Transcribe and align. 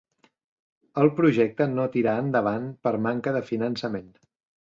El 1.01 1.09
projecta 1.19 1.67
no 1.73 1.85
tirà 1.95 2.15
endavant 2.21 2.65
per 2.87 2.95
manca 3.09 3.35
de 3.37 3.43
finançament. 3.51 4.09